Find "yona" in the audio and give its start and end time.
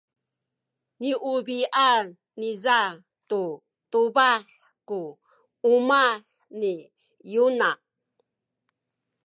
7.33-7.69